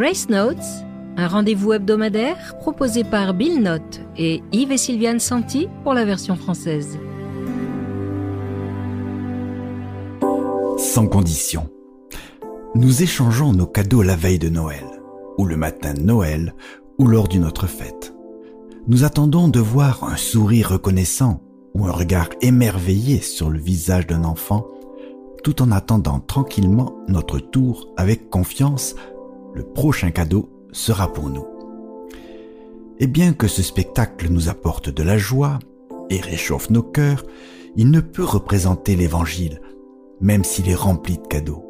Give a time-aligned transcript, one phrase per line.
[0.00, 0.56] Grace Notes,
[1.18, 6.36] un rendez-vous hebdomadaire proposé par Bill Note et Yves et Sylviane Santi pour la version
[6.36, 6.98] française.
[10.78, 11.68] Sans condition.
[12.74, 14.86] Nous échangeons nos cadeaux la veille de Noël,
[15.36, 16.54] ou le matin de Noël,
[16.98, 18.14] ou lors d'une autre fête.
[18.86, 21.42] Nous attendons de voir un sourire reconnaissant
[21.74, 24.66] ou un regard émerveillé sur le visage d'un enfant,
[25.44, 28.94] tout en attendant tranquillement notre tour avec confiance,
[29.54, 31.46] le prochain cadeau sera pour nous.
[32.98, 35.58] Et bien que ce spectacle nous apporte de la joie
[36.10, 37.24] et réchauffe nos cœurs,
[37.76, 39.60] il ne peut représenter l'Évangile,
[40.20, 41.64] même s'il est rempli de cadeaux.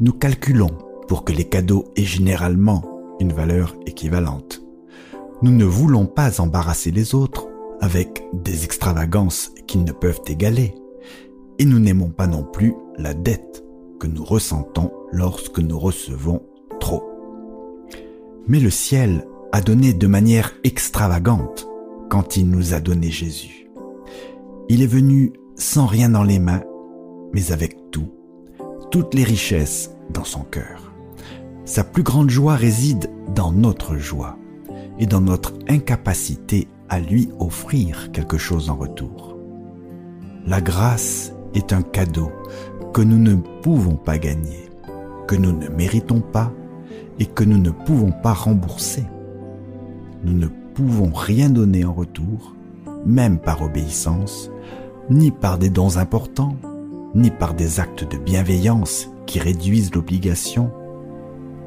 [0.00, 2.82] Nous calculons pour que les cadeaux aient généralement
[3.20, 4.62] une valeur équivalente.
[5.42, 7.46] Nous ne voulons pas embarrasser les autres
[7.80, 10.74] avec des extravagances qu'ils ne peuvent égaler.
[11.58, 13.64] Et nous n'aimons pas non plus la dette
[14.00, 16.42] que nous ressentons lorsque nous recevons
[16.80, 17.13] trop.
[18.46, 21.66] Mais le ciel a donné de manière extravagante
[22.10, 23.70] quand il nous a donné Jésus.
[24.68, 26.62] Il est venu sans rien dans les mains,
[27.32, 28.12] mais avec tout,
[28.90, 30.92] toutes les richesses dans son cœur.
[31.64, 34.36] Sa plus grande joie réside dans notre joie
[34.98, 39.38] et dans notre incapacité à lui offrir quelque chose en retour.
[40.46, 42.30] La grâce est un cadeau
[42.92, 44.68] que nous ne pouvons pas gagner,
[45.26, 46.52] que nous ne méritons pas
[47.18, 49.04] et que nous ne pouvons pas rembourser.
[50.24, 52.54] Nous ne pouvons rien donner en retour,
[53.06, 54.50] même par obéissance,
[55.10, 56.56] ni par des dons importants,
[57.14, 60.70] ni par des actes de bienveillance qui réduisent l'obligation,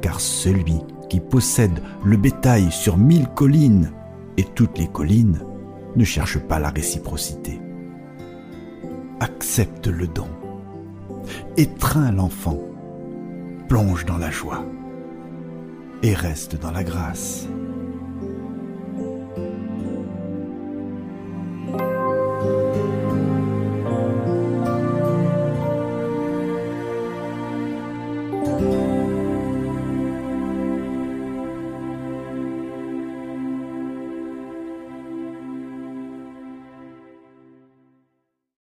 [0.01, 0.75] car celui
[1.09, 3.91] qui possède le bétail sur mille collines
[4.37, 5.39] et toutes les collines
[5.95, 7.59] ne cherche pas la réciprocité.
[9.19, 10.27] Accepte le don,
[11.55, 12.59] étreins l'enfant,
[13.67, 14.63] plonge dans la joie
[16.03, 17.47] et reste dans la grâce.